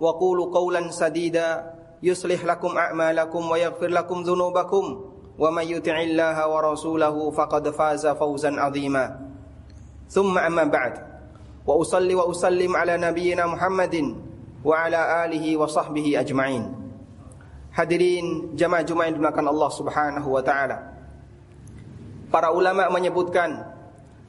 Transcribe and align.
وقولوا 0.00 0.54
قولا 0.54 0.90
سديدا 0.90 1.72
يصلح 2.02 2.44
لكم 2.44 2.76
أعمالكم 2.78 3.50
ويغفر 3.50 3.86
لكم 3.86 4.22
ذنوبكم 4.22 4.84
ومن 5.38 5.64
يطع 5.64 6.00
الله 6.00 6.36
ورسوله 6.48 7.30
فقد 7.30 7.70
فاز 7.70 8.06
فوزا 8.06 8.60
عظيما 8.60 9.20
ثم 10.08 10.38
أما 10.38 10.64
بعد 10.64 10.94
وأصلي 11.66 12.14
وأسلم 12.14 12.76
على 12.76 12.96
نبينا 12.96 13.46
محمد 13.46 14.16
وعلى 14.64 15.24
آله 15.24 15.56
وصحبه 15.56 16.20
أجمعين 16.20 16.86
Hadirin 17.76 18.56
jamaah 18.56 18.88
Jumat 18.88 19.12
yang 19.12 19.20
dimakan 19.20 19.52
Allah 19.52 19.68
Subhanahu 19.68 20.32
wa 20.32 20.40
taala. 20.40 20.96
Para 22.32 22.48
ulama 22.48 22.88
menyebutkan 22.88 23.68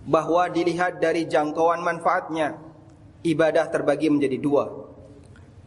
bahwa 0.04 0.52
dilihat 0.52 1.00
dari 1.00 1.32
jangkauan 1.32 1.80
manfaatnya 1.80 2.60
ibadah 3.24 3.72
terbagi 3.72 4.12
menjadi 4.12 4.36
dua. 4.36 4.81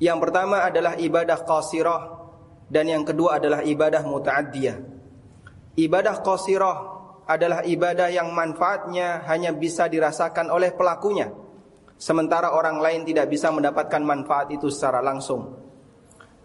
Yang 0.01 0.17
pertama 0.27 0.63
adalah 0.65 0.99
ibadah 0.99 1.39
qasirah 1.47 2.01
dan 2.67 2.85
yang 2.91 3.03
kedua 3.07 3.39
adalah 3.39 3.63
ibadah 3.63 4.03
muta'addiyah. 4.03 4.77
Ibadah 5.79 6.15
qasirah 6.19 6.77
adalah 7.25 7.63
ibadah 7.63 8.11
yang 8.11 8.29
manfaatnya 8.35 9.23
hanya 9.25 9.55
bisa 9.55 9.87
dirasakan 9.87 10.51
oleh 10.51 10.75
pelakunya 10.75 11.45
sementara 11.95 12.51
orang 12.51 12.83
lain 12.83 13.01
tidak 13.07 13.31
bisa 13.31 13.51
mendapatkan 13.51 14.03
manfaat 14.03 14.51
itu 14.51 14.67
secara 14.67 14.99
langsung. 14.99 15.55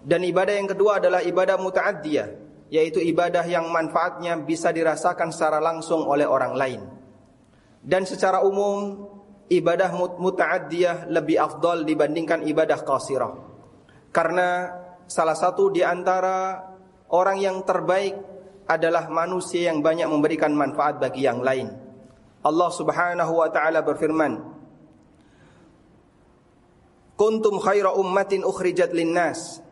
Dan 0.01 0.25
ibadah 0.25 0.55
yang 0.57 0.69
kedua 0.71 0.97
adalah 1.03 1.21
ibadah 1.21 1.61
muta'addiyah, 1.61 2.29
yaitu 2.73 3.05
ibadah 3.05 3.45
yang 3.45 3.69
manfaatnya 3.69 4.41
bisa 4.41 4.73
dirasakan 4.73 5.29
secara 5.29 5.61
langsung 5.61 6.09
oleh 6.09 6.25
orang 6.25 6.57
lain. 6.57 6.81
Dan 7.85 8.09
secara 8.09 8.41
umum 8.41 9.05
ibadah 9.51 9.91
muta'addiyah 10.17 11.11
lebih 11.11 11.37
afdal 11.43 11.83
dibandingkan 11.83 12.47
ibadah 12.47 12.87
qasirah. 12.87 13.35
Karena 14.15 14.71
salah 15.11 15.35
satu 15.35 15.75
di 15.75 15.83
antara 15.83 16.63
orang 17.11 17.43
yang 17.43 17.67
terbaik 17.67 18.15
adalah 18.71 19.11
manusia 19.11 19.75
yang 19.75 19.83
banyak 19.83 20.07
memberikan 20.07 20.55
manfaat 20.55 21.03
bagi 21.03 21.27
yang 21.27 21.43
lain. 21.43 21.67
Allah 22.47 22.71
Subhanahu 22.71 23.43
wa 23.43 23.51
taala 23.51 23.83
berfirman, 23.83 24.39
"Kuntum 27.19 27.59
khaira 27.59 27.93
ummatin 27.99 28.47
ukhrijat 28.47 28.95
lin-nas." 28.95 29.67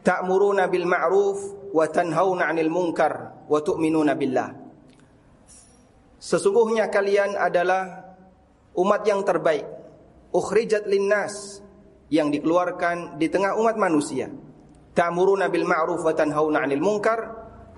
ta'muruna 0.00 0.64
bil 0.72 0.88
ma'ruf 0.88 1.38
wa 1.76 1.84
tanhauna 1.84 2.48
'anil 2.48 2.72
munkar 2.72 3.44
wa 3.44 3.60
tu'minuna 3.60 4.16
billah. 4.16 4.48
Sesungguhnya 6.16 6.88
kalian 6.88 7.36
adalah 7.36 8.09
umat 8.76 9.02
yang 9.06 9.24
terbaik, 9.26 9.66
ukhrijat 10.34 10.86
linnas 10.86 11.62
yang 12.10 12.28
dikeluarkan 12.28 13.16
di 13.16 13.30
tengah 13.30 13.54
umat 13.58 13.78
manusia. 13.78 14.30
Ta'muruna 14.90 15.46
bil 15.46 15.64
ma'ruf 15.64 16.02
wa 16.02 16.14
tanhauna 16.14 16.66
'anil 16.66 16.82
munkar 16.82 17.20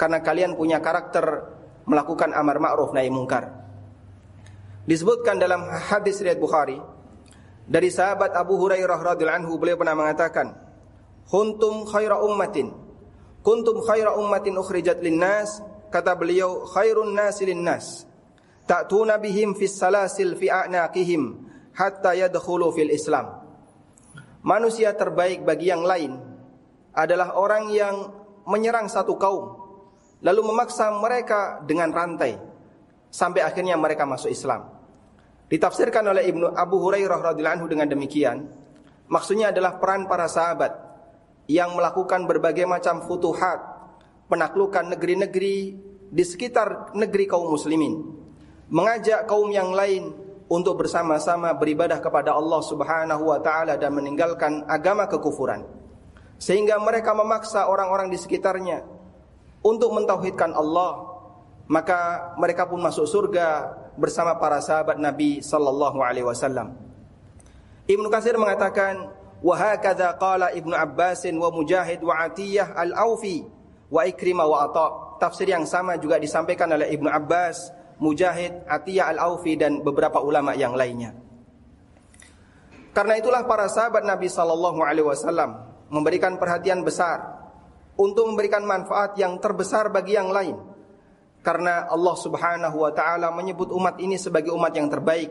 karena 0.01 0.25
kalian 0.25 0.57
punya 0.57 0.81
karakter 0.81 1.53
melakukan 1.85 2.33
amar 2.33 2.57
ma'ruf 2.57 2.97
nahi 2.97 3.13
munkar. 3.13 3.53
Disebutkan 4.83 5.39
dalam 5.39 5.69
hadis 5.69 6.19
riwayat 6.19 6.43
Bukhari 6.43 6.79
dari 7.63 7.89
sahabat 7.93 8.35
Abu 8.35 8.59
Hurairah 8.59 8.99
radhiyallahu 8.99 9.41
anhu 9.47 9.55
beliau 9.61 9.79
pernah 9.79 9.95
mengatakan, 9.95 10.51
Kuntum 11.31 11.87
khaira 11.87 12.19
ummatin. 12.19 12.75
Kuntum 13.47 13.81
khaira 13.87 14.19
ummatin 14.19 14.59
ukhrijat 14.59 14.99
linnas. 15.01 15.63
Kata 15.93 16.17
beliau, 16.19 16.67
khairun 16.73 17.15
nasi 17.15 17.47
linnas. 17.47 18.09
Ta'tuna 18.63 19.19
bihim 19.19 19.59
fis 19.59 19.75
salasil 19.75 20.39
fi 20.39 20.47
a'naqihim 20.49 21.23
hatta 21.75 22.15
yadkhulu 22.15 22.71
fil 22.75 22.93
Islam. 22.93 23.43
Manusia 24.43 24.95
terbaik 24.95 25.47
bagi 25.47 25.71
yang 25.71 25.87
lain 25.87 26.19
adalah 26.93 27.39
orang 27.39 27.71
yang 27.71 28.11
menyerang 28.47 28.91
satu 28.91 29.15
kaum 29.15 29.63
lalu 30.23 30.41
memaksa 30.47 30.91
mereka 30.95 31.63
dengan 31.67 31.91
rantai 31.91 32.39
sampai 33.11 33.43
akhirnya 33.43 33.75
mereka 33.79 34.07
masuk 34.07 34.31
Islam. 34.31 34.71
Ditafsirkan 35.51 36.07
oleh 36.09 36.25
Ibnu 36.33 36.57
Abu 36.57 36.81
Hurairah 36.81 37.21
radhiyallahu 37.35 37.57
anhu 37.61 37.69
dengan 37.69 37.85
demikian, 37.91 38.49
maksudnya 39.11 39.53
adalah 39.53 39.77
peran 39.77 40.09
para 40.09 40.25
sahabat 40.25 40.73
yang 41.45 41.77
melakukan 41.77 42.25
berbagai 42.25 42.65
macam 42.65 43.05
futuhat, 43.05 43.61
penaklukan 44.33 44.97
negeri-negeri 44.97 45.77
di 46.09 46.25
sekitar 46.25 46.97
negeri 46.97 47.29
kaum 47.29 47.53
muslimin, 47.53 48.22
mengajak 48.73 49.29
kaum 49.29 49.53
yang 49.53 49.77
lain 49.77 50.17
untuk 50.49 50.81
bersama-sama 50.81 51.53
beribadah 51.53 52.01
kepada 52.01 52.33
Allah 52.33 52.61
Subhanahu 52.65 53.29
wa 53.29 53.39
taala 53.45 53.77
dan 53.77 53.93
meninggalkan 53.93 54.65
agama 54.65 55.05
kekufuran. 55.05 55.69
Sehingga 56.41 56.81
mereka 56.81 57.13
memaksa 57.13 57.69
orang-orang 57.69 58.09
di 58.09 58.19
sekitarnya 58.19 58.83
untuk 59.61 59.93
mentauhidkan 59.93 60.57
Allah, 60.57 61.05
maka 61.69 62.33
mereka 62.41 62.67
pun 62.67 62.81
masuk 62.81 63.07
surga 63.07 63.77
bersama 63.95 64.35
para 64.41 64.59
sahabat 64.59 64.97
Nabi 64.97 65.45
sallallahu 65.45 66.01
alaihi 66.01 66.27
wasallam. 66.27 66.75
Ibnu 67.87 68.09
Katsir 68.09 68.35
mengatakan, 68.41 69.13
"Wa 69.45 69.55
hakadha 69.55 70.17
qala 70.17 70.51
Ibnu 70.51 70.73
Abbas 70.73 71.29
wa 71.29 71.49
Mujahid 71.53 72.01
wa 72.01 72.25
Atiyah 72.25 72.73
al-Aufi 72.73 73.45
wa 73.93 74.03
Ikrimah 74.09 74.49
wa 74.49 74.59
Atha." 74.65 74.89
Tafsir 75.23 75.47
yang 75.47 75.69
sama 75.69 75.95
juga 76.01 76.19
disampaikan 76.19 76.67
oleh 76.73 76.91
Ibnu 76.91 77.07
Abbas 77.07 77.82
Mujahid, 78.03 78.67
Atiyah 78.67 79.15
Al-Aufi 79.15 79.55
dan 79.55 79.79
beberapa 79.87 80.19
ulama 80.19 80.59
yang 80.59 80.75
lainnya. 80.75 81.15
Karena 82.91 83.15
itulah 83.17 83.47
para 83.47 83.71
sahabat 83.71 84.03
Nabi 84.03 84.27
sallallahu 84.27 84.83
alaihi 84.83 85.07
wasallam 85.07 85.65
memberikan 85.89 86.37
perhatian 86.37 86.83
besar 86.83 87.41
untuk 87.95 88.27
memberikan 88.27 88.67
manfaat 88.67 89.15
yang 89.17 89.39
terbesar 89.39 89.89
bagi 89.95 90.19
yang 90.19 90.35
lain. 90.35 90.59
Karena 91.47 91.87
Allah 91.87 92.17
Subhanahu 92.19 92.77
wa 92.83 92.93
taala 92.93 93.31
menyebut 93.31 93.71
umat 93.71 93.97
ini 94.03 94.19
sebagai 94.19 94.51
umat 94.51 94.75
yang 94.75 94.91
terbaik 94.91 95.31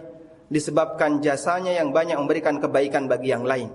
disebabkan 0.51 1.23
jasanya 1.23 1.75
yang 1.75 1.91
banyak 1.91 2.15
memberikan 2.19 2.59
kebaikan 2.59 3.07
bagi 3.07 3.31
yang 3.31 3.43
lain. 3.43 3.71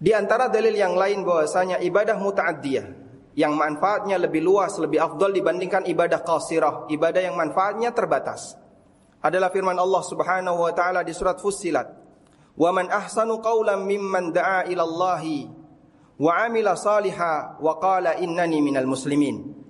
Di 0.00 0.16
antara 0.16 0.48
dalil 0.48 0.72
yang 0.72 0.96
lain 0.96 1.24
bahwasanya 1.28 1.80
ibadah 1.84 2.16
muta'addiyah 2.16 2.99
yang 3.38 3.54
manfaatnya 3.54 4.18
lebih 4.18 4.42
luas, 4.42 4.74
lebih 4.82 4.98
afdal 4.98 5.30
dibandingkan 5.30 5.86
ibadah 5.86 6.20
qasirah, 6.22 6.90
ibadah 6.90 7.22
yang 7.22 7.38
manfaatnya 7.38 7.94
terbatas. 7.94 8.58
Adalah 9.20 9.52
firman 9.52 9.76
Allah 9.76 10.02
Subhanahu 10.02 10.58
wa 10.64 10.72
taala 10.72 11.04
di 11.06 11.12
surat 11.14 11.38
Fussilat. 11.38 11.86
"Wa 12.56 12.72
man 12.74 12.90
ahsanu 12.90 13.38
qawlan 13.38 13.84
mimman 13.84 14.32
da'a 14.34 14.66
ila 14.72 14.82
Allah 14.82 15.22
wa 16.18 16.32
'amila 16.40 16.74
saliha 16.74 17.60
wa 17.60 17.72
qala 17.78 18.18
innani 18.18 18.58
minal 18.64 18.88
muslimin." 18.88 19.60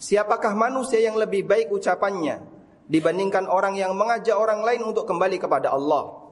Siapakah 0.00 0.56
manusia 0.58 0.98
yang 0.98 1.14
lebih 1.14 1.46
baik 1.46 1.70
ucapannya 1.70 2.42
dibandingkan 2.90 3.46
orang 3.46 3.78
yang 3.78 3.94
mengajak 3.94 4.34
orang 4.34 4.60
lain 4.66 4.82
untuk 4.82 5.06
kembali 5.06 5.38
kepada 5.38 5.70
Allah? 5.70 6.24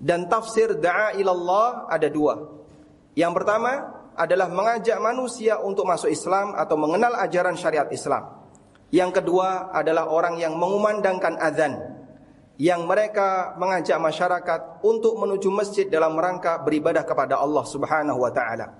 Dan 0.00 0.28
tafsir 0.30 0.76
da'a 0.76 1.16
ila 1.20 1.32
Allah 1.32 1.68
ada 1.92 2.08
dua. 2.08 2.34
Yang 3.16 3.32
pertama 3.42 3.95
adalah 4.16 4.48
mengajak 4.48 4.96
manusia 4.98 5.60
untuk 5.60 5.84
masuk 5.84 6.08
Islam 6.08 6.56
atau 6.56 6.74
mengenal 6.80 7.14
ajaran 7.20 7.54
syariat 7.54 7.86
Islam. 7.92 8.48
Yang 8.88 9.20
kedua 9.22 9.70
adalah 9.70 10.08
orang 10.08 10.40
yang 10.40 10.56
mengumandangkan 10.56 11.36
azan 11.38 11.96
yang 12.56 12.88
mereka 12.88 13.52
mengajak 13.60 14.00
masyarakat 14.00 14.80
untuk 14.80 15.20
menuju 15.20 15.52
masjid 15.52 15.84
dalam 15.86 16.16
rangka 16.16 16.56
beribadah 16.64 17.04
kepada 17.04 17.36
Allah 17.36 17.64
Subhanahu 17.68 18.16
wa 18.16 18.32
taala. 18.32 18.72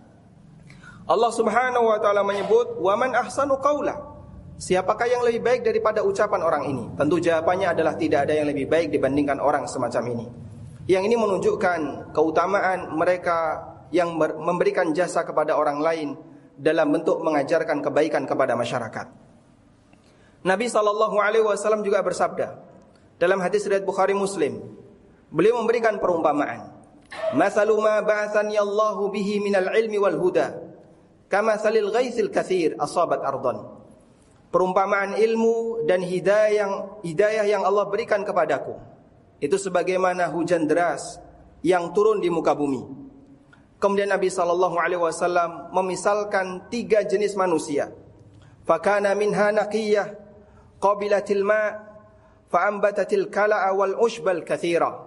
Allah 1.04 1.30
Subhanahu 1.30 1.92
wa 1.92 1.98
taala 2.00 2.24
menyebut 2.24 2.80
wa 2.80 2.96
man 2.96 3.12
ahsanu 3.12 3.60
qaula 3.60 4.16
Siapakah 4.56 5.04
yang 5.04 5.20
lebih 5.20 5.44
baik 5.44 5.60
daripada 5.68 6.00
ucapan 6.00 6.40
orang 6.40 6.64
ini? 6.64 6.88
Tentu 6.96 7.20
jawabannya 7.20 7.76
adalah 7.76 7.92
tidak 7.92 8.24
ada 8.24 8.40
yang 8.40 8.48
lebih 8.48 8.64
baik 8.64 8.88
dibandingkan 8.88 9.36
orang 9.36 9.68
semacam 9.68 10.16
ini. 10.16 10.26
Yang 10.88 11.12
ini 11.12 11.16
menunjukkan 11.20 11.80
keutamaan 12.16 12.96
mereka 12.96 13.60
yang 13.94 14.16
memberikan 14.18 14.90
jasa 14.90 15.22
kepada 15.22 15.54
orang 15.54 15.78
lain 15.78 16.08
dalam 16.56 16.88
bentuk 16.90 17.20
mengajarkan 17.20 17.84
kebaikan 17.84 18.24
kepada 18.24 18.56
masyarakat. 18.56 19.06
Nabi 20.46 20.66
sallallahu 20.70 21.16
alaihi 21.18 21.44
wasallam 21.44 21.82
juga 21.82 22.00
bersabda 22.00 22.56
dalam 23.20 23.42
hadis 23.42 23.66
riwayat 23.68 23.84
Bukhari 23.84 24.14
Muslim. 24.16 24.62
Beliau 25.28 25.58
memberikan 25.60 25.98
perumpamaan. 25.98 26.70
Masalu 27.34 27.74
ma 27.78 28.02
ba'athani 28.02 28.58
Allahu 28.58 29.10
bihi 29.10 29.38
minal 29.38 29.70
ilmi 29.74 29.98
wal 29.98 30.18
huda 30.18 30.58
kama 31.30 31.54
salil 31.58 31.90
ghaisil 31.90 32.30
kathir 32.30 32.74
asabat 32.78 33.22
ardon. 33.22 33.78
Perumpamaan 34.50 35.18
ilmu 35.18 35.84
dan 35.84 36.00
hidayah 36.00 36.50
yang 36.54 36.72
hidayah 37.02 37.44
yang 37.44 37.62
Allah 37.66 37.84
berikan 37.90 38.22
kepadaku 38.22 38.78
itu 39.42 39.58
sebagaimana 39.60 40.32
hujan 40.32 40.64
deras 40.64 41.20
yang 41.60 41.92
turun 41.92 42.22
di 42.22 42.32
muka 42.32 42.56
bumi 42.56 43.05
Kemudian 43.76 44.08
Nabi 44.08 44.32
sallallahu 44.32 44.76
alaihi 44.80 45.00
wasallam 45.00 45.68
memisalkan 45.68 46.64
tiga 46.72 47.04
jenis 47.04 47.36
manusia. 47.36 47.92
Fakana 48.64 49.12
minha 49.12 49.52
naqiyah 49.52 50.16
qabilatil 50.80 51.44
ma 51.44 51.76
fa'ambatatil 52.48 53.28
kala'a 53.28 53.68
wal 53.76 54.00
ushbal 54.00 54.40
kathira. 54.48 55.04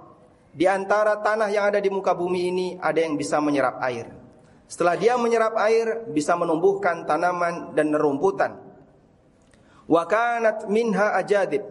Di 0.53 0.69
antara 0.69 1.17
tanah 1.21 1.49
yang 1.49 1.73
ada 1.73 1.81
di 1.81 1.89
muka 1.89 2.13
bumi 2.13 2.41
ini 2.49 2.67
ada 2.77 3.01
yang 3.01 3.17
bisa 3.17 3.41
menyerap 3.41 3.81
air. 3.81 4.05
Setelah 4.69 5.01
dia 5.01 5.17
menyerap 5.17 5.57
air 5.57 6.05
bisa 6.13 6.37
menumbuhkan 6.37 7.09
tanaman 7.09 7.73
dan 7.73 7.89
nerumputan. 7.89 8.53
Wa 9.89 10.05
kanat 10.05 10.69
minha 10.69 11.17
ajadib 11.17 11.65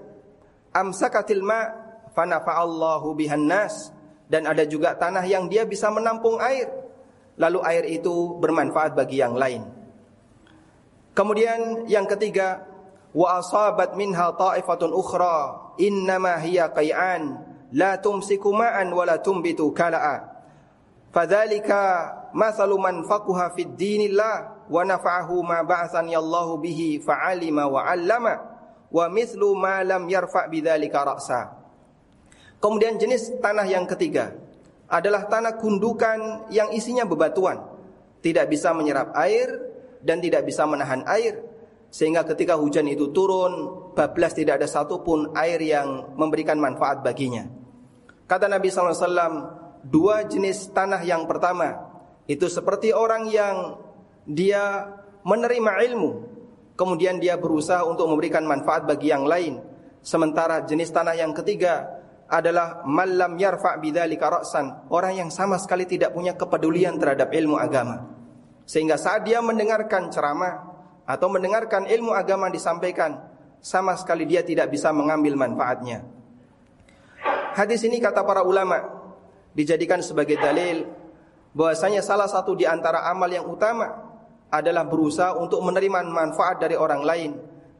amsakatil 0.74 1.46
ma 1.46 1.70
fanafa'allahu 2.10 3.14
bihan 3.14 3.46
nas 3.46 3.94
dan 4.26 4.50
ada 4.50 4.66
juga 4.66 4.98
tanah 4.98 5.22
yang 5.30 5.46
dia 5.46 5.62
bisa 5.62 5.86
menampung 5.94 6.42
air 6.42 6.87
lalu 7.38 7.58
air 7.62 7.86
itu 7.86 8.36
bermanfaat 8.42 8.98
bagi 8.98 9.22
yang 9.22 9.38
lain. 9.38 9.62
Kemudian 11.14 11.86
yang 11.90 12.06
ketiga, 12.06 12.66
wa 13.14 13.38
asabat 13.38 13.94
minha 13.94 14.30
ta'ifatun 14.34 14.90
ukhra 14.94 15.74
innama 15.78 16.38
hiya 16.38 16.70
qai'an 16.70 17.42
la 17.74 17.98
tumsiku 17.98 18.54
ma'an 18.54 18.90
wa 18.90 19.02
la 19.06 19.18
tumbitu 19.18 19.70
kala'a. 19.74 20.38
Fadzalika 21.08 21.80
mathalu 22.36 22.76
man 22.76 22.96
faqaha 23.08 23.56
fid 23.56 23.74
dinillah 23.74 24.68
wa 24.68 24.82
nafa'ahu 24.84 25.40
ma 25.40 25.64
ba'athani 25.64 26.12
Allahu 26.12 26.60
bihi 26.60 27.00
fa'alima 27.00 27.64
wa 27.64 27.80
'allama 27.82 28.34
wa 28.92 29.04
mithlu 29.08 29.56
ma 29.56 29.80
lam 29.82 30.04
yarfa' 30.06 30.46
bidzalika 30.52 31.02
ra'sa. 31.02 31.40
Kemudian 32.58 32.98
jenis 32.98 33.38
tanah 33.38 33.64
yang 33.70 33.86
ketiga, 33.86 34.34
adalah 34.88 35.28
tanah 35.28 35.60
gundukan 35.60 36.48
yang 36.48 36.72
isinya 36.72 37.04
bebatuan, 37.04 37.60
tidak 38.24 38.48
bisa 38.48 38.72
menyerap 38.72 39.12
air 39.20 39.52
dan 40.00 40.18
tidak 40.24 40.48
bisa 40.48 40.64
menahan 40.64 41.04
air. 41.04 41.44
Sehingga 41.88 42.24
ketika 42.24 42.56
hujan 42.56 42.84
itu 42.88 43.12
turun, 43.16 43.72
bablas 43.96 44.36
tidak 44.36 44.60
ada 44.60 44.68
satupun 44.68 45.32
air 45.32 45.60
yang 45.60 46.16
memberikan 46.16 46.60
manfaat 46.60 47.00
baginya. 47.00 47.48
Kata 48.28 48.44
Nabi 48.44 48.68
SAW, 48.68 49.32
dua 49.88 50.28
jenis 50.28 50.68
tanah 50.76 51.00
yang 51.00 51.24
pertama, 51.24 51.88
itu 52.28 52.44
seperti 52.44 52.92
orang 52.92 53.32
yang 53.32 53.80
dia 54.28 54.84
menerima 55.24 55.72
ilmu, 55.88 56.10
kemudian 56.76 57.16
dia 57.16 57.40
berusaha 57.40 57.88
untuk 57.88 58.04
memberikan 58.12 58.44
manfaat 58.44 58.84
bagi 58.84 59.08
yang 59.08 59.24
lain. 59.24 59.56
Sementara 60.04 60.60
jenis 60.68 60.92
tanah 60.92 61.16
yang 61.16 61.32
ketiga, 61.32 61.88
adalah 62.28 62.84
malam 62.84 63.40
yarfa 63.40 63.80
bidzalika 63.80 64.28
ra'san, 64.28 64.92
orang 64.92 65.16
yang 65.16 65.30
sama 65.32 65.56
sekali 65.56 65.88
tidak 65.88 66.12
punya 66.12 66.36
kepedulian 66.36 67.00
terhadap 67.00 67.32
ilmu 67.32 67.56
agama. 67.56 68.04
Sehingga 68.68 69.00
saat 69.00 69.24
dia 69.24 69.40
mendengarkan 69.40 70.12
ceramah 70.12 70.76
atau 71.08 71.32
mendengarkan 71.32 71.88
ilmu 71.88 72.12
agama 72.12 72.52
disampaikan, 72.52 73.16
sama 73.64 73.96
sekali 73.96 74.28
dia 74.28 74.44
tidak 74.44 74.68
bisa 74.68 74.92
mengambil 74.92 75.40
manfaatnya. 75.40 76.04
Hadis 77.56 77.80
ini 77.88 77.96
kata 77.96 78.22
para 78.22 78.44
ulama 78.44 78.76
dijadikan 79.56 80.04
sebagai 80.04 80.36
dalil 80.36 80.84
bahwasanya 81.56 82.04
salah 82.04 82.28
satu 82.28 82.52
di 82.54 82.68
antara 82.68 83.08
amal 83.08 83.26
yang 83.26 83.48
utama 83.48 83.88
adalah 84.52 84.84
berusaha 84.84 85.34
untuk 85.34 85.64
menerima 85.64 86.06
manfaat 86.06 86.60
dari 86.60 86.76
orang 86.76 87.02
lain 87.02 87.30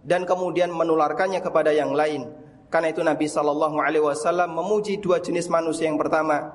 dan 0.02 0.24
kemudian 0.24 0.72
menularkannya 0.72 1.38
kepada 1.44 1.70
yang 1.70 1.92
lain 1.92 2.26
karena 2.68 2.92
itu 2.92 3.00
Nabi 3.00 3.24
Shallallahu 3.24 3.80
Alaihi 3.80 4.04
Wasallam 4.04 4.52
memuji 4.52 5.00
dua 5.00 5.24
jenis 5.24 5.48
manusia 5.48 5.88
yang 5.88 5.96
pertama, 5.96 6.52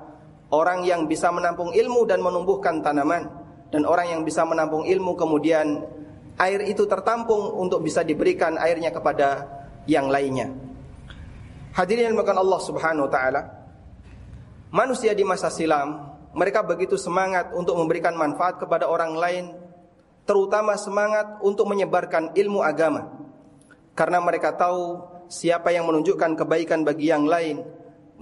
orang 0.54 0.86
yang 0.86 1.10
bisa 1.10 1.30
menampung 1.34 1.74
ilmu 1.74 2.06
dan 2.06 2.22
menumbuhkan 2.22 2.78
tanaman, 2.86 3.26
dan 3.74 3.82
orang 3.82 4.14
yang 4.14 4.22
bisa 4.22 4.46
menampung 4.46 4.86
ilmu 4.86 5.18
kemudian 5.18 5.82
air 6.38 6.62
itu 6.70 6.86
tertampung 6.86 7.58
untuk 7.58 7.82
bisa 7.82 8.06
diberikan 8.06 8.54
airnya 8.62 8.94
kepada 8.94 9.42
yang 9.90 10.06
lainnya. 10.06 10.54
Hadirin 11.74 12.14
yang 12.14 12.22
Allah 12.22 12.60
Subhanahu 12.62 13.10
Wa 13.10 13.12
Taala, 13.12 13.42
manusia 14.70 15.10
di 15.18 15.26
masa 15.26 15.50
silam 15.50 16.14
mereka 16.30 16.62
begitu 16.62 16.94
semangat 16.94 17.50
untuk 17.54 17.74
memberikan 17.74 18.14
manfaat 18.14 18.62
kepada 18.62 18.86
orang 18.86 19.18
lain, 19.18 19.44
terutama 20.22 20.78
semangat 20.78 21.42
untuk 21.42 21.66
menyebarkan 21.66 22.38
ilmu 22.38 22.62
agama, 22.62 23.10
karena 23.98 24.22
mereka 24.22 24.54
tahu 24.54 25.13
siapa 25.34 25.74
yang 25.74 25.90
menunjukkan 25.90 26.38
kebaikan 26.38 26.86
bagi 26.86 27.10
yang 27.10 27.26
lain, 27.26 27.66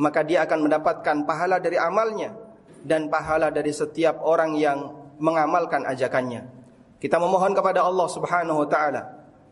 maka 0.01 0.25
dia 0.25 0.49
akan 0.49 0.65
mendapatkan 0.65 1.29
pahala 1.29 1.61
dari 1.61 1.77
amalnya 1.77 2.33
dan 2.81 3.13
pahala 3.13 3.53
dari 3.53 3.69
setiap 3.69 4.25
orang 4.25 4.57
yang 4.57 4.89
mengamalkan 5.21 5.85
ajakannya. 5.85 6.49
Kita 6.97 7.21
memohon 7.21 7.53
kepada 7.53 7.85
Allah 7.85 8.09
Subhanahu 8.09 8.65
wa 8.65 8.69
taala, 8.71 9.03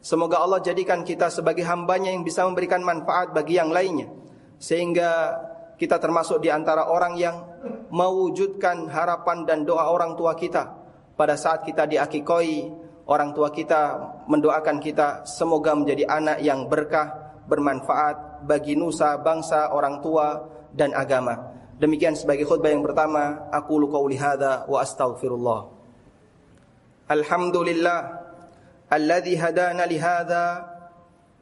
semoga 0.00 0.40
Allah 0.40 0.64
jadikan 0.64 1.04
kita 1.04 1.28
sebagai 1.28 1.62
hambanya 1.68 2.08
yang 2.08 2.24
bisa 2.24 2.48
memberikan 2.48 2.80
manfaat 2.80 3.36
bagi 3.36 3.60
yang 3.60 3.68
lainnya 3.68 4.08
sehingga 4.60 5.40
kita 5.80 5.96
termasuk 5.96 6.44
di 6.44 6.52
antara 6.52 6.88
orang 6.92 7.16
yang 7.16 7.36
mewujudkan 7.88 8.88
harapan 8.92 9.48
dan 9.48 9.64
doa 9.64 9.88
orang 9.88 10.12
tua 10.16 10.36
kita 10.36 10.76
pada 11.16 11.36
saat 11.40 11.64
kita 11.64 11.88
diakikoi 11.88 12.68
orang 13.08 13.32
tua 13.32 13.48
kita 13.48 13.96
mendoakan 14.28 14.76
kita 14.78 15.24
semoga 15.24 15.72
menjadi 15.72 16.04
anak 16.08 16.38
yang 16.44 16.68
berkah 16.68 17.19
bermanfaat 17.50 18.46
bagi 18.46 18.78
nusa, 18.78 19.18
bangsa, 19.18 19.74
orang 19.74 19.98
tua 19.98 20.46
dan 20.70 20.94
agama. 20.94 21.50
Demikian 21.80 22.14
sebagai 22.14 22.44
khutbah 22.46 22.70
yang 22.70 22.84
pertama, 22.84 23.50
aku 23.50 23.82
qauli 23.90 24.14
hadza 24.14 24.68
wa 24.68 24.78
astaghfirullah. 24.84 25.60
Alhamdulillah 27.10 27.98
alladzi 28.92 29.34
hadana 29.34 29.88
li 29.88 29.98
hadza 29.98 30.62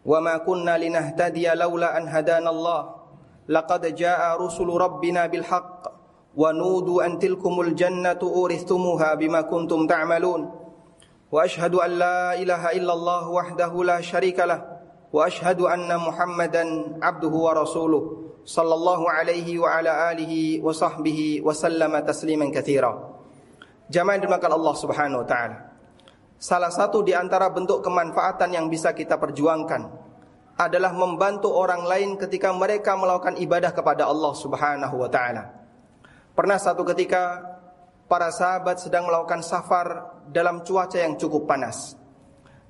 wa 0.07 0.19
ma 0.23 0.39
kunna 0.41 0.79
linahtadiya 0.79 1.59
laula 1.59 1.93
an 1.93 2.07
hadana 2.07 2.55
Allah. 2.55 3.03
Laqad 3.51 3.83
jaa 3.99 4.39
rusulu 4.39 4.79
rabbina 4.79 5.27
bil 5.27 5.43
haqq 5.43 5.91
wa 6.39 6.55
nudu 6.55 7.03
an 7.03 7.19
tilkumul 7.19 7.75
jannatu 7.75 8.31
urithumuha 8.31 9.19
bima 9.19 9.43
kuntum 9.43 9.91
ta'malun. 9.91 10.55
Wa 11.35 11.45
ashhadu 11.45 11.83
an 11.83 11.99
la 11.99 12.39
ilaha 12.39 12.73
illallah 12.79 13.27
wahdahu 13.27 13.85
la 13.85 13.99
syarika 13.99 14.47
lahu 14.47 14.78
واشهد 15.14 15.62
ان 15.62 15.90
محمدا 15.98 16.64
عبده 17.02 17.34
ورسوله 17.48 18.04
صلى 18.46 18.74
الله 18.74 19.02
عليه 19.12 19.48
وعلى 19.60 19.92
اله 20.12 20.34
وصحبه 20.66 21.20
وسلم 21.46 21.94
تسليما 22.00 22.48
كثيرا 22.50 23.14
Jamaah 23.94 24.16
dimakan 24.16 24.58
Allah 24.58 24.76
Subhanahu 24.80 25.22
wa 25.22 25.28
taala. 25.28 25.58
Salah 26.40 26.72
satu 26.72 27.04
di 27.04 27.12
antara 27.14 27.52
bentuk 27.52 27.84
kemanfaatan 27.84 28.56
yang 28.56 28.66
bisa 28.72 28.96
kita 28.96 29.20
perjuangkan 29.20 29.86
adalah 30.58 30.96
membantu 30.96 31.52
orang 31.54 31.84
lain 31.86 32.16
ketika 32.16 32.50
mereka 32.56 32.96
melakukan 32.96 33.38
ibadah 33.38 33.76
kepada 33.76 34.08
Allah 34.08 34.34
Subhanahu 34.34 34.96
wa 34.98 35.10
taala. 35.12 35.52
Pernah 36.34 36.58
satu 36.58 36.82
ketika 36.96 37.44
para 38.08 38.34
sahabat 38.34 38.82
sedang 38.82 39.06
melakukan 39.06 39.46
safar 39.46 40.18
dalam 40.32 40.66
cuaca 40.66 40.98
yang 40.98 41.20
cukup 41.20 41.46
panas. 41.46 41.94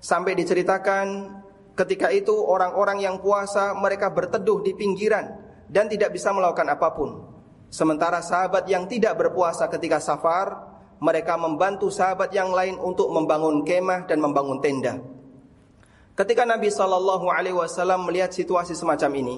Sampai 0.03 0.35
diceritakan 0.35 1.39
Ketika 1.78 2.10
itu 2.10 2.34
orang-orang 2.34 3.06
yang 3.06 3.22
puasa 3.22 3.70
mereka 3.78 4.10
berteduh 4.10 4.66
di 4.66 4.74
pinggiran 4.74 5.30
dan 5.70 5.86
tidak 5.86 6.10
bisa 6.10 6.34
melakukan 6.34 6.66
apa 6.74 6.90
pun. 6.90 7.22
Sementara 7.70 8.18
sahabat 8.18 8.66
yang 8.66 8.90
tidak 8.90 9.14
berpuasa 9.14 9.70
ketika 9.70 10.02
safar, 10.02 10.58
mereka 10.98 11.38
membantu 11.38 11.86
sahabat 11.86 12.34
yang 12.34 12.50
lain 12.50 12.74
untuk 12.82 13.06
membangun 13.14 13.62
kemah 13.62 14.10
dan 14.10 14.18
membangun 14.18 14.58
tenda. 14.58 14.98
Ketika 16.18 16.42
Nabi 16.42 16.66
Shallallahu 16.66 17.30
Alaihi 17.30 17.54
Wasallam 17.54 18.10
melihat 18.10 18.34
situasi 18.34 18.74
semacam 18.74 19.10
ini, 19.14 19.36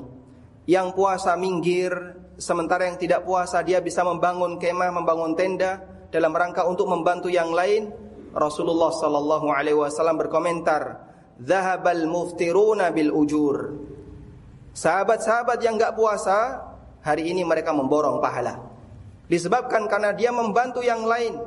yang 0.65 0.97
puasa 0.97 1.37
minggir, 1.37 1.93
sementara 2.41 2.89
yang 2.89 2.97
tidak 2.97 3.29
puasa 3.29 3.61
dia 3.61 3.85
bisa 3.85 4.01
membangun 4.01 4.57
kemah, 4.57 4.89
membangun 4.89 5.37
tenda 5.37 5.85
dalam 6.09 6.33
rangka 6.33 6.65
untuk 6.65 6.89
membantu 6.89 7.29
yang 7.29 7.53
lain. 7.53 7.93
Rasulullah 8.33 8.95
Shallallahu 8.95 9.53
Alaihi 9.53 9.77
Wasallam 9.77 10.17
berkomentar, 10.17 11.10
dhahabal 11.41 12.05
muftiruna 12.05 12.93
bil 12.93 13.11
ujur. 13.11 13.75
Sahabat-sahabat 14.77 15.59
yang 15.65 15.81
enggak 15.81 15.97
puasa, 15.97 16.63
hari 17.01 17.33
ini 17.33 17.43
mereka 17.43 17.73
memborong 17.73 18.21
pahala. 18.21 18.61
Disebabkan 19.27 19.89
karena 19.89 20.13
dia 20.13 20.31
membantu 20.31 20.85
yang 20.85 21.03
lain 21.03 21.41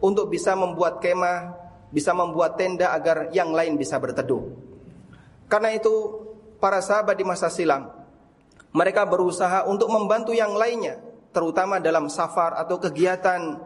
untuk 0.00 0.30
bisa 0.30 0.54
membuat 0.54 1.02
kemah, 1.02 1.58
bisa 1.92 2.14
membuat 2.16 2.56
tenda 2.56 2.94
agar 2.94 3.28
yang 3.34 3.52
lain 3.52 3.76
bisa 3.76 3.98
berteduh. 4.00 4.52
Karena 5.50 5.74
itu, 5.76 5.92
para 6.56 6.80
sahabat 6.80 7.18
di 7.18 7.24
masa 7.28 7.52
silam, 7.52 7.92
mereka 8.72 9.04
berusaha 9.04 9.68
untuk 9.68 9.92
membantu 9.92 10.32
yang 10.32 10.56
lainnya, 10.56 10.96
terutama 11.32 11.76
dalam 11.76 12.08
safar 12.08 12.56
atau 12.56 12.80
kegiatan 12.80 13.60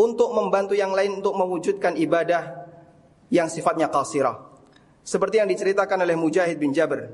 untuk 0.00 0.32
membantu 0.32 0.72
yang 0.72 0.96
lain 0.96 1.20
untuk 1.20 1.36
mewujudkan 1.36 1.92
ibadah 2.00 2.68
yang 3.28 3.52
sifatnya 3.52 3.92
qasirah. 3.92 4.49
Seperti 5.10 5.42
yang 5.42 5.50
diceritakan 5.50 6.06
oleh 6.06 6.14
Mujahid 6.14 6.54
bin 6.54 6.70
Jabir 6.70 7.10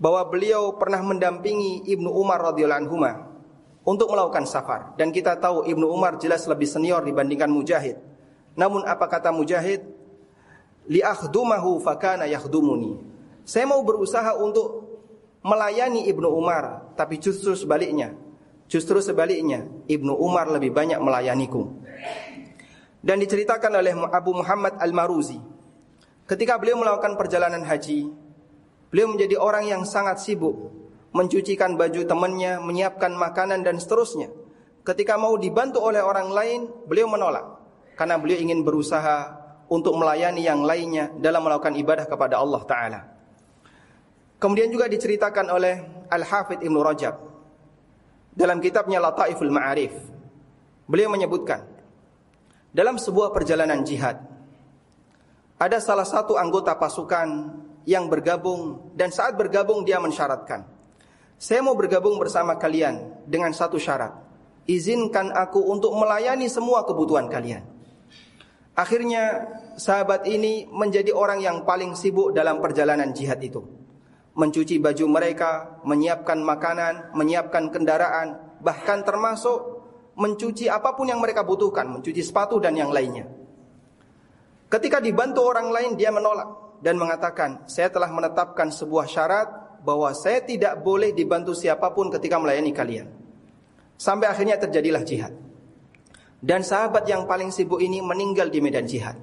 bahwa 0.00 0.24
beliau 0.32 0.80
pernah 0.80 1.04
mendampingi 1.04 1.84
Ibnu 1.84 2.08
Umar 2.08 2.40
radhiyallahu 2.40 2.80
anhu 2.88 2.96
untuk 3.84 4.08
melakukan 4.08 4.48
safar 4.48 4.96
dan 4.96 5.12
kita 5.12 5.36
tahu 5.36 5.68
Ibnu 5.68 5.92
Umar 5.92 6.16
jelas 6.16 6.48
lebih 6.48 6.64
senior 6.64 7.04
dibandingkan 7.04 7.52
Mujahid. 7.52 8.00
Namun 8.56 8.80
apa 8.88 9.04
kata 9.12 9.28
Mujahid? 9.28 9.84
Li 10.88 11.04
akhdumahu 11.04 11.84
fakana 11.84 12.24
yakhdumuni. 12.24 12.96
Saya 13.44 13.68
mau 13.68 13.84
berusaha 13.84 14.32
untuk 14.40 14.88
melayani 15.44 16.08
Ibnu 16.08 16.32
Umar, 16.32 16.96
tapi 16.96 17.20
justru 17.20 17.52
sebaliknya. 17.52 18.16
Justru 18.72 19.04
sebaliknya, 19.04 19.68
Ibnu 19.84 20.16
Umar 20.16 20.48
lebih 20.48 20.72
banyak 20.72 20.96
melayaniku. 20.96 21.76
Dan 23.04 23.20
diceritakan 23.20 23.72
oleh 23.76 23.92
Abu 24.16 24.32
Muhammad 24.32 24.80
Al-Maruzi, 24.80 25.57
ketika 26.28 26.60
beliau 26.60 26.76
melakukan 26.76 27.16
perjalanan 27.16 27.64
haji, 27.64 28.12
beliau 28.92 29.08
menjadi 29.08 29.40
orang 29.40 29.64
yang 29.64 29.82
sangat 29.88 30.20
sibuk 30.20 30.54
mencucikan 31.16 31.74
baju 31.74 32.04
temannya, 32.04 32.60
menyiapkan 32.60 33.16
makanan 33.16 33.64
dan 33.64 33.80
seterusnya. 33.80 34.28
Ketika 34.84 35.16
mau 35.16 35.36
dibantu 35.40 35.80
oleh 35.80 36.04
orang 36.04 36.28
lain, 36.28 36.60
beliau 36.84 37.08
menolak 37.08 37.44
karena 37.96 38.20
beliau 38.20 38.38
ingin 38.38 38.62
berusaha 38.62 39.34
untuk 39.68 39.96
melayani 39.96 40.44
yang 40.44 40.64
lainnya 40.64 41.12
dalam 41.18 41.44
melakukan 41.44 41.76
ibadah 41.76 42.06
kepada 42.08 42.40
Allah 42.40 42.62
taala. 42.64 43.00
Kemudian 44.38 44.70
juga 44.70 44.86
diceritakan 44.86 45.50
oleh 45.50 46.06
Al-Hafidh 46.08 46.62
Ibnu 46.62 46.78
Rajab 46.78 47.14
dalam 48.32 48.62
kitabnya 48.62 49.02
Lataiful 49.02 49.50
Ma'arif. 49.50 49.92
Beliau 50.88 51.10
menyebutkan 51.10 51.66
dalam 52.70 52.96
sebuah 52.96 53.34
perjalanan 53.34 53.82
jihad 53.82 54.22
ada 55.58 55.82
salah 55.82 56.06
satu 56.06 56.38
anggota 56.38 56.78
pasukan 56.78 57.58
yang 57.84 58.06
bergabung 58.06 58.94
dan 58.94 59.10
saat 59.10 59.34
bergabung 59.34 59.82
dia 59.82 59.98
mensyaratkan 59.98 60.78
saya 61.38 61.62
mau 61.62 61.78
bergabung 61.78 62.18
bersama 62.18 62.58
kalian 62.58 63.22
dengan 63.22 63.54
satu 63.54 63.78
syarat. 63.78 64.10
Izinkan 64.66 65.30
aku 65.30 65.62
untuk 65.70 65.94
melayani 65.94 66.50
semua 66.50 66.82
kebutuhan 66.82 67.30
kalian. 67.30 67.62
Akhirnya 68.74 69.46
sahabat 69.78 70.26
ini 70.26 70.66
menjadi 70.66 71.14
orang 71.14 71.38
yang 71.38 71.62
paling 71.62 71.94
sibuk 71.94 72.34
dalam 72.34 72.58
perjalanan 72.58 73.14
jihad 73.14 73.38
itu. 73.38 73.62
Mencuci 74.34 74.82
baju 74.82 75.06
mereka, 75.06 75.78
menyiapkan 75.86 76.42
makanan, 76.42 77.14
menyiapkan 77.14 77.70
kendaraan, 77.70 78.58
bahkan 78.58 79.06
termasuk 79.06 79.86
mencuci 80.18 80.66
apa 80.66 80.98
pun 80.98 81.06
yang 81.06 81.22
mereka 81.22 81.46
butuhkan, 81.46 81.86
mencuci 81.86 82.22
sepatu 82.22 82.58
dan 82.58 82.74
yang 82.74 82.90
lainnya. 82.90 83.30
Ketika 84.68 85.00
dibantu 85.00 85.44
orang 85.48 85.72
lain 85.72 85.96
dia 85.96 86.12
menolak 86.12 86.78
dan 86.84 87.00
mengatakan, 87.00 87.64
"Saya 87.64 87.88
telah 87.88 88.12
menetapkan 88.12 88.68
sebuah 88.68 89.08
syarat 89.08 89.48
bahwa 89.80 90.12
saya 90.12 90.44
tidak 90.44 90.84
boleh 90.84 91.16
dibantu 91.16 91.56
siapa 91.56 91.92
pun 91.96 92.12
ketika 92.12 92.36
melayani 92.36 92.72
kalian." 92.76 93.08
Sampai 93.98 94.28
akhirnya 94.28 94.60
terjadilah 94.60 95.02
jihad. 95.02 95.32
Dan 96.38 96.62
sahabat 96.62 97.02
yang 97.10 97.26
paling 97.26 97.50
sibuk 97.50 97.82
ini 97.82 97.98
meninggal 97.98 98.46
di 98.46 98.62
medan 98.62 98.86
jihad. 98.86 99.18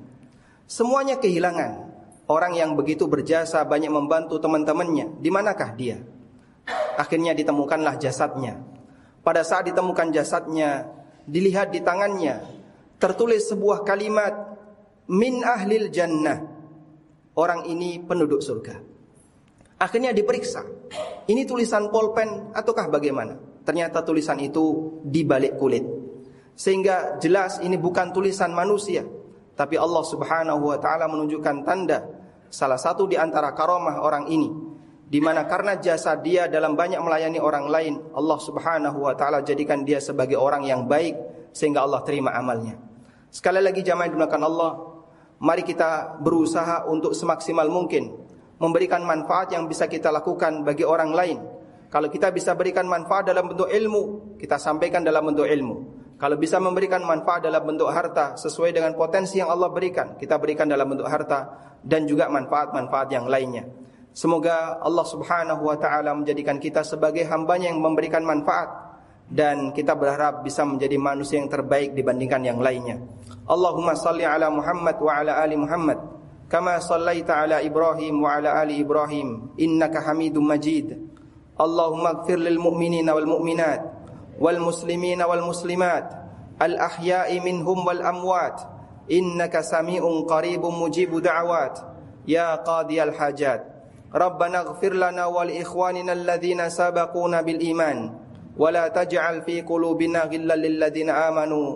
Semuanya 0.68 1.16
kehilangan 1.16 1.96
Orang 2.26 2.58
yang 2.58 2.74
begitu 2.74 3.06
berjasa 3.06 3.62
banyak 3.62 3.94
membantu 3.94 4.42
teman-temannya, 4.42 5.22
di 5.22 5.30
manakah 5.30 5.78
dia? 5.78 6.02
Akhirnya 6.98 7.38
ditemukanlah 7.38 8.02
jasadnya. 8.02 8.58
Pada 9.22 9.46
saat 9.46 9.70
ditemukan 9.70 10.10
jasadnya, 10.10 10.90
dilihat 11.30 11.70
di 11.70 11.86
tangannya 11.86 12.42
tertulis 12.98 13.46
sebuah 13.46 13.86
kalimat 13.86 14.55
min 15.12 15.42
ahlil 15.46 15.90
jannah. 15.94 16.54
Orang 17.36 17.68
ini 17.68 18.00
penduduk 18.00 18.40
surga. 18.40 18.80
Akhirnya 19.76 20.16
diperiksa. 20.16 20.64
Ini 21.28 21.44
tulisan 21.44 21.92
polpen 21.92 22.56
ataukah 22.56 22.88
bagaimana? 22.88 23.36
Ternyata 23.68 24.08
tulisan 24.08 24.40
itu 24.40 24.96
di 25.04 25.28
balik 25.28 25.60
kulit. 25.60 25.84
Sehingga 26.56 27.20
jelas 27.20 27.60
ini 27.60 27.76
bukan 27.76 28.16
tulisan 28.16 28.56
manusia, 28.56 29.04
tapi 29.60 29.76
Allah 29.76 30.04
Subhanahu 30.08 30.72
wa 30.72 30.80
taala 30.80 31.12
menunjukkan 31.12 31.68
tanda 31.68 32.08
salah 32.48 32.80
satu 32.80 33.04
di 33.04 33.20
antara 33.20 33.52
karomah 33.52 34.00
orang 34.00 34.32
ini 34.32 34.48
di 35.06 35.20
mana 35.20 35.44
karena 35.44 35.76
jasa 35.76 36.16
dia 36.18 36.48
dalam 36.48 36.74
banyak 36.74 36.98
melayani 36.98 37.38
orang 37.38 37.68
lain 37.68 37.94
Allah 38.16 38.40
Subhanahu 38.40 39.04
wa 39.04 39.14
taala 39.14 39.44
jadikan 39.44 39.84
dia 39.84 40.00
sebagai 40.00 40.40
orang 40.40 40.64
yang 40.64 40.88
baik 40.88 41.16
sehingga 41.52 41.84
Allah 41.84 42.04
terima 42.08 42.32
amalnya. 42.32 42.80
Sekali 43.32 43.60
lagi 43.60 43.84
jamaah 43.84 44.08
dimuliakan 44.08 44.44
Allah, 44.48 44.72
mari 45.40 45.64
kita 45.64 46.20
berusaha 46.22 46.88
untuk 46.88 47.12
semaksimal 47.12 47.68
mungkin 47.68 48.16
memberikan 48.60 49.04
manfaat 49.04 49.52
yang 49.52 49.68
bisa 49.68 49.88
kita 49.90 50.12
lakukan 50.12 50.64
bagi 50.64 50.88
orang 50.88 51.12
lain. 51.12 51.40
Kalau 51.92 52.12
kita 52.12 52.32
bisa 52.32 52.56
berikan 52.56 52.88
manfaat 52.88 53.28
dalam 53.28 53.52
bentuk 53.52 53.72
ilmu, 53.72 54.36
kita 54.40 54.60
sampaikan 54.60 55.04
dalam 55.04 55.32
bentuk 55.32 55.48
ilmu. 55.48 55.76
Kalau 56.16 56.40
bisa 56.40 56.64
memberikan 56.64 57.04
manfaat 57.04 57.44
dalam 57.44 57.64
bentuk 57.68 57.92
harta 57.92 58.40
sesuai 58.40 58.72
dengan 58.72 58.96
potensi 58.96 59.40
yang 59.40 59.52
Allah 59.52 59.68
berikan, 59.68 60.16
kita 60.16 60.40
berikan 60.40 60.68
dalam 60.68 60.88
bentuk 60.88 61.08
harta 61.08 61.52
dan 61.84 62.08
juga 62.08 62.32
manfaat-manfaat 62.32 63.08
yang 63.12 63.28
lainnya. 63.28 63.68
Semoga 64.16 64.80
Allah 64.80 65.04
Subhanahu 65.04 65.68
wa 65.68 65.76
taala 65.76 66.16
menjadikan 66.16 66.56
kita 66.56 66.88
sebagai 66.88 67.28
hambanya 67.28 67.68
yang 67.68 67.84
memberikan 67.84 68.24
manfaat 68.24 68.85
dan 69.26 69.74
kita 69.74 69.98
berharap 69.98 70.46
bisa 70.46 70.62
menjadi 70.62 70.98
manusia 71.02 71.42
yang 71.42 71.50
terbaik 71.50 71.98
dibandingkan 71.98 72.42
yang 72.46 72.60
lainnya. 72.62 73.02
Allahumma 73.50 73.98
salli 73.98 74.26
ala 74.26 74.50
Muhammad 74.54 74.98
wa 75.02 75.12
ala 75.22 75.42
ali 75.42 75.58
Muhammad 75.58 75.98
kama 76.46 76.78
sallaita 76.78 77.42
ala 77.42 77.58
Ibrahim 77.62 78.22
wa 78.22 78.38
ala 78.38 78.62
ali 78.62 78.78
Ibrahim 78.78 79.54
innaka 79.58 80.02
Hamidum 80.06 80.46
Majid. 80.46 80.94
Allahumma 81.56 82.22
ighfir 82.22 82.38
lil 82.38 82.60
mu'minina 82.60 83.16
wal 83.16 83.26
mu'minat 83.26 83.82
wal 84.38 84.60
muslimina 84.60 85.24
wal 85.24 85.48
muslimat 85.48 86.04
al 86.60 86.76
ahya'i 86.76 87.40
minhum 87.40 87.88
wal 87.88 88.04
amwat 88.04 88.60
innaka 89.08 89.64
sami'un 89.64 90.28
qaribun 90.28 90.76
mujibu 90.76 91.24
da'awat 91.24 91.82
ya 92.30 92.60
qadiyal 92.62 93.16
hajat. 93.16 93.62
Rabbana 94.12 94.68
ighfir 94.68 94.94
lana 94.94 95.28
wal 95.32 95.50
ikhwanina 95.50 96.14
alladhina 96.14 96.70
sabaquna 96.70 97.42
bil 97.42 97.62
iman. 97.74 98.25
ولا 98.56 98.88
تجعل 98.88 99.42
في 99.42 99.62
قلوبنا 99.62 100.32
غلا 100.32 100.56
للذين 100.56 101.10
آمنوا. 101.10 101.68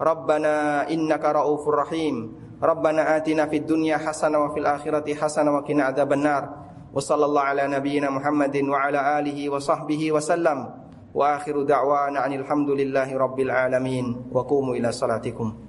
ربنا 0.00 0.86
إنك 0.92 1.24
رؤوف 1.24 1.68
رحيم. 1.68 2.16
ربنا 2.62 3.16
آتنا 3.16 3.46
في 3.46 3.56
الدنيا 3.56 3.96
حسنة 3.96 4.38
وفي 4.38 4.58
الآخرة 4.60 5.06
حسنة 5.14 5.50
وقنا 5.50 5.82
عذاب 5.84 6.12
النار. 6.12 6.44
وصلى 6.92 7.24
الله 7.24 7.42
على 7.42 7.64
نبينا 7.66 8.10
محمد 8.10 8.56
وعلى 8.68 9.00
آله 9.18 9.38
وصحبه 9.48 10.02
وسلم. 10.12 10.86
akhiru 11.16 11.64
da'wana 11.64 12.20
anil 12.28 12.44
hamdulillahi 12.44 13.16
rabbil 13.16 13.48
alamin 13.48 14.28
wa 14.28 14.44
qumu 14.44 14.76
ila 14.76 14.92
salatikum 14.92 15.65